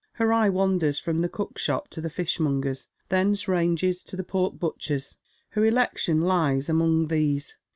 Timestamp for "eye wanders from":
0.33-1.19